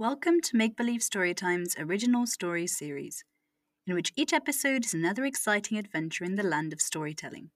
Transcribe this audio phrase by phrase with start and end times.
[0.00, 3.24] Welcome to Make Believe Storytime's original story series,
[3.84, 7.50] in which each episode is another exciting adventure in the land of storytelling.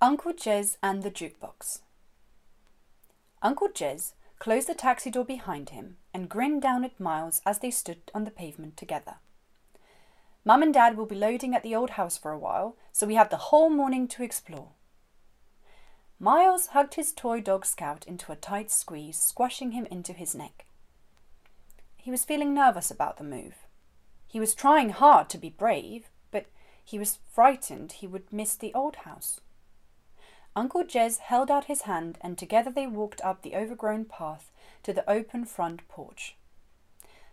[0.00, 1.80] Uncle Jez and the Jukebox.
[3.42, 7.72] Uncle Jez closed the taxi door behind him and grinned down at Myles as they
[7.72, 9.16] stood on the pavement together.
[10.44, 13.16] Mum and Dad will be loading at the old house for a while, so we
[13.16, 14.68] have the whole morning to explore.
[16.20, 20.66] Myles hugged his toy dog Scout into a tight squeeze, squashing him into his neck.
[22.04, 23.66] He was feeling nervous about the move.
[24.26, 26.44] He was trying hard to be brave, but
[26.84, 29.40] he was frightened he would miss the old house.
[30.54, 34.92] Uncle Jez held out his hand, and together they walked up the overgrown path to
[34.92, 36.36] the open front porch.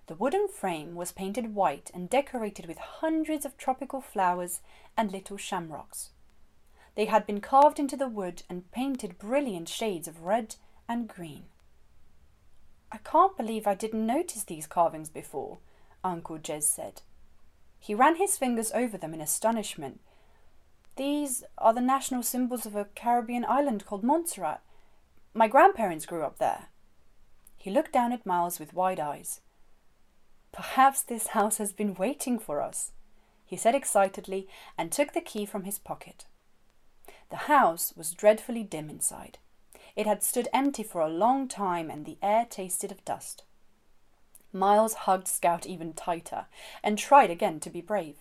[0.07, 4.62] The wooden frame was painted white and decorated with hundreds of tropical flowers
[4.95, 6.12] and little shamrocks.
[6.95, 10.55] They had been carved into the wood and painted brilliant shades of red
[10.88, 11.48] and green.
[12.91, 15.59] I can't believe I didn't notice these carvings before,
[16.03, 17.01] Uncle Jez said.
[17.79, 20.01] He ran his fingers over them in astonishment.
[20.98, 24.61] These are the national symbols of a Caribbean island called Montserrat.
[25.33, 26.67] My grandparents grew up there.
[27.57, 29.39] He looked down at Myles with wide eyes.
[30.51, 32.91] Perhaps this house has been waiting for us,
[33.45, 36.26] he said excitedly and took the key from his pocket.
[37.29, 39.37] The house was dreadfully dim inside.
[39.95, 43.43] It had stood empty for a long time and the air tasted of dust.
[44.53, 46.45] Myles hugged Scout even tighter
[46.83, 48.17] and tried again to be brave.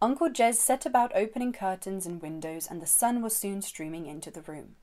[0.00, 4.30] Uncle Jez set about opening curtains and windows, and the sun was soon streaming into
[4.30, 4.76] the room.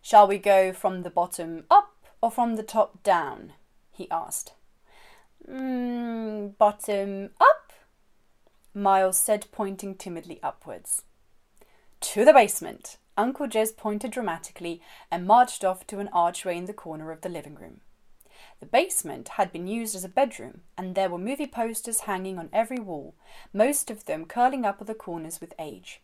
[0.00, 3.54] Shall we go from the bottom up or from the top down?
[3.90, 4.52] he asked.
[5.48, 7.72] Mm, bottom up,
[8.74, 11.02] Myles said, pointing timidly upwards.
[12.00, 16.72] To the basement, Uncle Jez pointed dramatically and marched off to an archway in the
[16.72, 17.80] corner of the living room.
[18.60, 22.48] The basement had been used as a bedroom, and there were movie posters hanging on
[22.52, 23.14] every wall,
[23.52, 26.00] most of them curling up at the corners with age.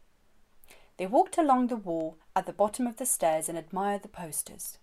[0.98, 4.79] They walked along the wall at the bottom of the stairs and admired the posters.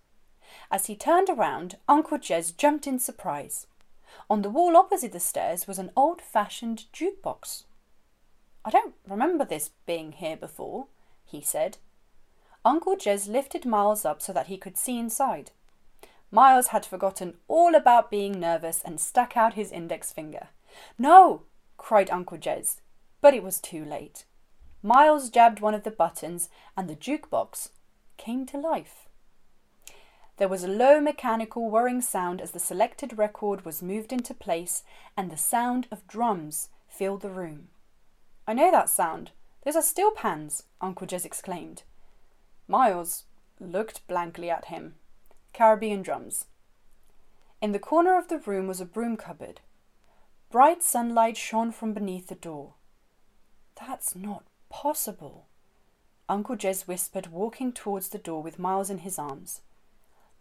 [0.70, 3.66] As he turned around, Uncle Jez jumped in surprise.
[4.30, 7.64] On the wall opposite the stairs was an old fashioned jukebox.
[8.64, 10.86] I don't remember this being here before,
[11.24, 11.78] he said.
[12.66, 15.52] Uncle Jez lifted Myles up so that he could see inside.
[16.32, 20.48] Myles had forgotten all about being nervous and stuck out his index finger.
[20.98, 21.42] No!
[21.76, 22.80] cried Uncle Jez,
[23.20, 24.24] but it was too late.
[24.82, 27.68] Myles jabbed one of the buttons, and the jukebox
[28.16, 29.06] came to life.
[30.38, 34.82] There was a low mechanical whirring sound as the selected record was moved into place,
[35.16, 37.68] and the sound of drums filled the room.
[38.44, 39.30] I know that sound.
[39.64, 41.84] Those are steel pans, Uncle Jez exclaimed.
[42.68, 43.24] Myles
[43.60, 44.96] looked blankly at him.
[45.52, 46.46] Caribbean drums.
[47.62, 49.60] In the corner of the room was a broom cupboard.
[50.50, 52.74] Bright sunlight shone from beneath the door.
[53.78, 55.46] That's not possible,
[56.28, 59.60] Uncle Jez whispered, walking towards the door with Myles in his arms.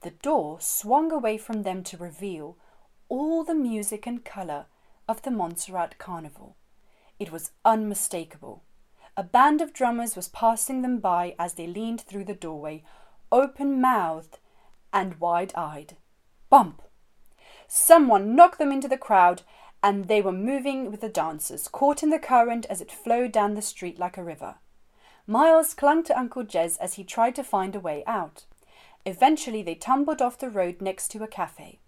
[0.02, 2.58] The door swung away from them to reveal
[3.08, 4.66] all the music and colour
[5.08, 6.56] of the Montserrat Carnival.
[7.20, 8.64] It was unmistakable.
[9.18, 12.84] A band of drummers was passing them by as they leaned through the doorway,
[13.32, 14.40] open mouthed
[14.92, 15.96] and wide eyed.
[16.50, 16.82] Bump!
[17.68, 19.44] Someone knocked them into the crowd,
[19.82, 23.54] and they were moving with the dancers, caught in the current as it flowed down
[23.54, 24.56] the street like a river.
[25.26, 28.44] Myles clung to Uncle Jez as he tried to find a way out.
[29.06, 31.80] Eventually, they tumbled off the road next to a cafe.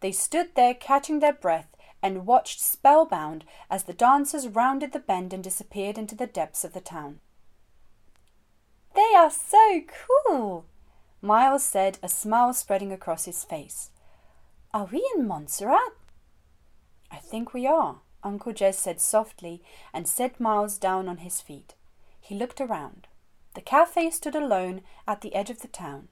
[0.00, 5.32] They stood there, catching their breath, and watched spellbound as the dancers rounded the bend
[5.32, 7.18] and disappeared into the depths of the town.
[8.94, 9.80] They are so
[10.28, 10.66] cool,
[11.22, 13.90] Myles said, a smile spreading across his face.
[14.74, 15.94] Are we in Montserrat?
[17.10, 19.62] I think we are, Uncle Jez said softly
[19.94, 21.74] and set Myles down on his feet.
[22.20, 23.08] He looked around.
[23.54, 26.08] The cafe stood alone at the edge of the town,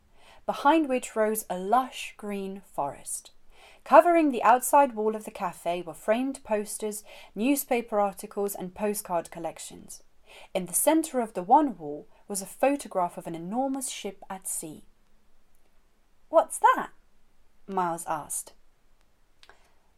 [0.46, 3.32] behind which rose a lush green forest.
[3.84, 7.02] Covering the outside wall of the cafe were framed posters,
[7.34, 10.02] newspaper articles, and postcard collections.
[10.54, 14.48] In the centre of the one wall was a photograph of an enormous ship at
[14.48, 14.84] sea.
[16.28, 16.90] What's that?
[17.66, 18.52] Myles asked.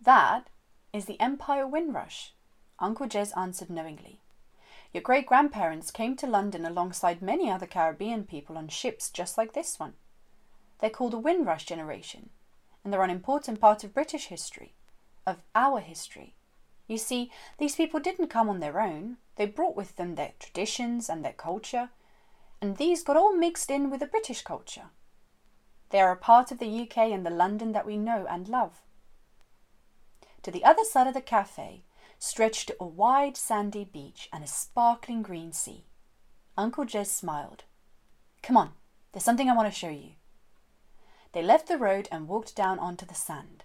[0.00, 0.48] That
[0.92, 2.32] is the Empire Windrush,
[2.78, 4.20] Uncle Jez answered knowingly.
[4.92, 9.52] Your great grandparents came to London alongside many other Caribbean people on ships just like
[9.52, 9.94] this one.
[10.80, 12.30] They're called the Windrush generation,
[12.84, 14.74] and they're an important part of British history,
[15.26, 16.34] of our history.
[16.86, 21.08] You see, these people didn't come on their own, they brought with them their traditions
[21.08, 21.88] and their culture,
[22.60, 24.90] and these got all mixed in with the British culture.
[25.90, 28.82] They are a part of the UK and the London that we know and love.
[30.42, 31.84] To the other side of the cafe
[32.18, 35.84] stretched a wide sandy beach and a sparkling green sea.
[36.56, 37.64] Uncle Jez smiled.
[38.42, 38.72] Come on,
[39.12, 40.12] there's something I want to show you.
[41.34, 43.64] They left the road and walked down onto the sand.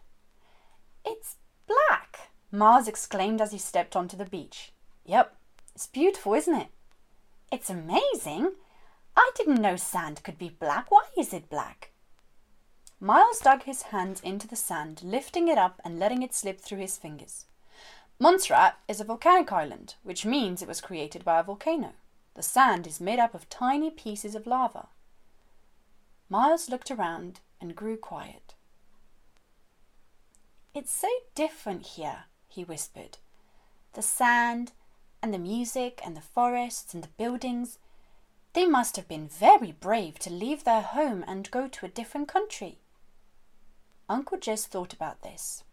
[1.06, 1.36] It's
[1.68, 4.71] black, Myles exclaimed as he stepped onto the beach.
[5.06, 5.36] Yep,
[5.75, 6.69] it's beautiful, isn't it?
[7.51, 8.54] It's amazing.
[9.16, 10.89] I didn't know sand could be black.
[10.89, 11.92] Why is it black?
[13.00, 16.80] Myles dug his hand into the sand, lifting it up and letting it slip through
[16.80, 17.45] his fingers.
[18.19, 21.94] Montserrat is a volcanic island, which means it was created by a volcano.
[22.33, 24.88] The sand is made up of tiny pieces of lava.
[26.30, 28.56] Myles looked around and grew quiet.
[30.73, 33.17] It's so different here, he whispered.
[33.94, 34.71] The sand,
[35.21, 37.79] and the music, and the forests, and the buildings.
[38.53, 42.27] They must have been very brave to leave their home and go to a different
[42.27, 42.79] country.
[44.07, 45.63] Uncle Jez thought about this.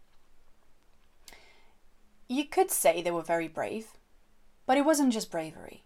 [2.27, 3.93] You could say they were very brave,
[4.65, 5.83] but it wasn't just bravery.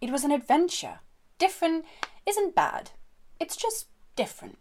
[0.00, 1.00] It was an adventure.
[1.38, 1.84] Different
[2.26, 2.90] isn't bad,
[3.38, 4.58] it's just different.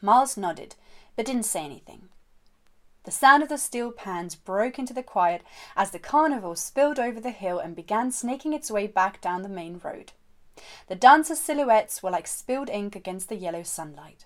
[0.00, 0.74] Myles nodded,
[1.16, 2.08] but didn't say anything.
[3.04, 5.42] The sound of the steel pans broke into the quiet
[5.76, 9.48] as the carnival spilled over the hill and began snaking its way back down the
[9.48, 10.12] main road.
[10.88, 14.24] The dancers' silhouettes were like spilled ink against the yellow sunlight.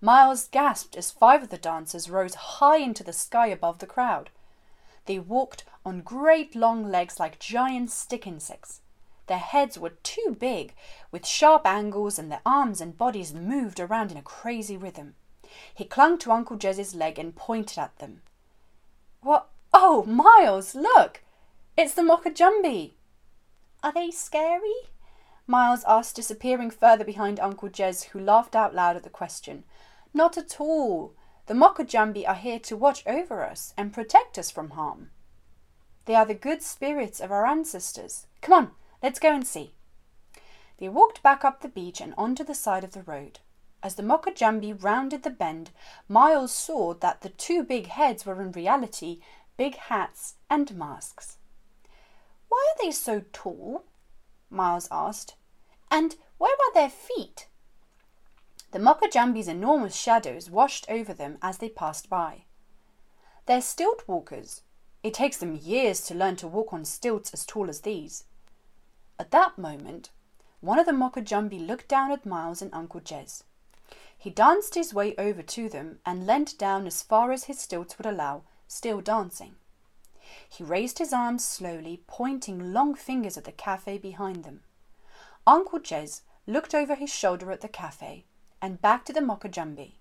[0.00, 4.30] Myles gasped as five of the dancers rose high into the sky above the crowd.
[5.06, 8.82] They walked on great long legs like giant stick insects.
[9.28, 10.74] Their heads were too big,
[11.10, 15.14] with sharp angles, and their arms and bodies moved around in a crazy rhythm.
[15.74, 18.22] He clung to Uncle Jez's leg and pointed at them.
[19.20, 19.48] What?
[19.72, 21.22] Oh, Myles, look!
[21.76, 22.94] It's the Mokajumbi.
[23.82, 24.74] Are they scary?
[25.46, 29.64] Myles asked, disappearing further behind Uncle Jez, who laughed out loud at the question.
[30.14, 31.12] Not at all.
[31.46, 35.10] The Mokajumbi are here to watch over us and protect us from harm.
[36.06, 38.26] They are the good spirits of our ancestors.
[38.40, 38.70] Come on,
[39.02, 39.72] let's go and see.
[40.78, 43.40] They walked back up the beach and onto the side of the road.
[43.82, 45.70] As the Mokajumbi rounded the bend,
[46.08, 49.20] Myles saw that the two big heads were in reality
[49.56, 51.36] big hats and masks.
[52.48, 53.84] Why are they so tall?
[54.50, 55.34] Myles asked.
[55.90, 57.48] And where are their feet?
[58.70, 62.44] The Mokajumbi's enormous shadows washed over them as they passed by.
[63.46, 64.62] They're stilt walkers.
[65.02, 68.24] It takes them years to learn to walk on stilts as tall as these.
[69.18, 70.10] At that moment,
[70.60, 73.42] one of the Mokajumbi looked down at Myles and Uncle Jez.
[74.16, 77.98] He danced his way over to them and leant down as far as his stilts
[77.98, 79.56] would allow, still dancing.
[80.48, 84.62] He raised his arms slowly, pointing long fingers at the cafe behind them.
[85.46, 88.24] Uncle Jez looked over his shoulder at the cafe
[88.60, 89.94] and back to the Mokajumbi.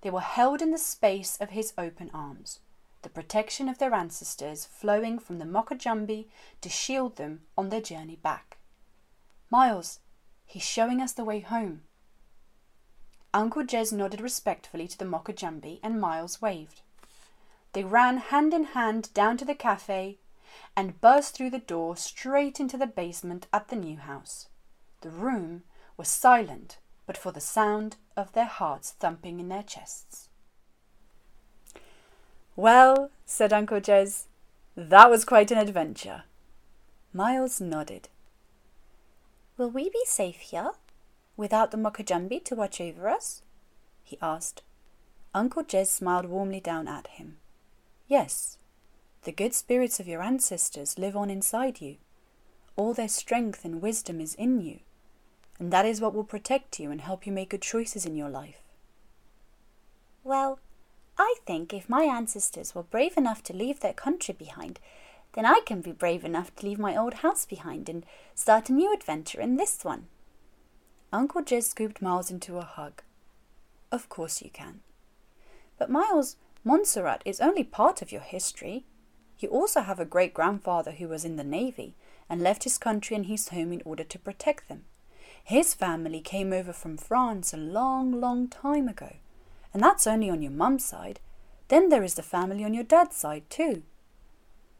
[0.00, 2.60] They were held in the space of his open arms,
[3.02, 6.26] the protection of their ancestors flowing from the Mokajumbi
[6.60, 8.58] to shield them on their journey back.
[9.50, 10.00] Myles,
[10.46, 11.82] he's showing us the way home.
[13.32, 16.80] Uncle Jez nodded respectfully to the Mokajumbi and Myles waved.
[17.72, 20.18] They ran hand in hand down to the cafe
[20.76, 24.48] and burst through the door straight into the basement at the new house.
[25.02, 25.62] The room
[25.96, 26.78] was silent
[27.08, 30.27] but for the sound of their hearts thumping in their chests.
[32.58, 34.24] Well, said Uncle Jez,
[34.74, 36.24] that was quite an adventure.
[37.12, 38.08] Myles nodded.
[39.56, 40.72] Will we be safe here,
[41.36, 43.42] without the Mokajumbi to watch over us?
[44.02, 44.62] he asked.
[45.32, 47.36] Uncle Jez smiled warmly down at him.
[48.08, 48.58] Yes,
[49.22, 51.98] the good spirits of your ancestors live on inside you.
[52.74, 54.80] All their strength and wisdom is in you
[55.58, 58.28] and that is what will protect you and help you make good choices in your
[58.28, 58.62] life.
[60.22, 60.60] Well,
[61.18, 64.78] I think if my ancestors were brave enough to leave their country behind,
[65.32, 68.72] then I can be brave enough to leave my old house behind and start a
[68.72, 70.06] new adventure in this one.
[71.12, 73.02] Uncle Jez scooped Myles into a hug.
[73.90, 74.80] Of course you can.
[75.78, 78.84] But Myles, Montserrat is only part of your history.
[79.38, 81.94] You also have a great grandfather who was in the Navy
[82.28, 84.84] and left his country and his home in order to protect them.
[85.42, 89.16] His family came over from France a long, long time ago.
[89.72, 91.20] And that's only on your mum's side.
[91.68, 93.82] Then there is the family on your dad's side, too.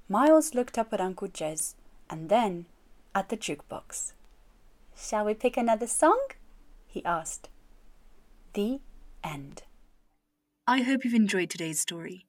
[0.09, 1.75] Myles looked up at Uncle Jez
[2.09, 2.67] and then
[3.15, 4.13] at the jukebox.
[4.97, 6.19] Shall we pick another song?
[6.87, 7.49] he asked.
[8.55, 8.81] The
[9.23, 9.63] end.
[10.67, 12.27] I hope you've enjoyed today's story.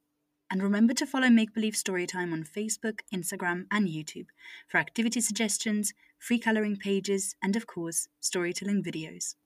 [0.50, 4.26] And remember to follow Make Believe Storytime on Facebook, Instagram, and YouTube
[4.68, 9.36] for activity suggestions, free colouring pages, and of course, storytelling videos.